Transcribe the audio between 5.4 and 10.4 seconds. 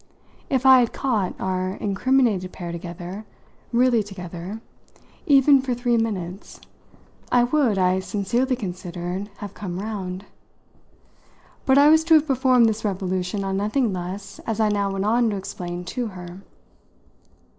for three minutes, I would, I sincerely considered, have come round.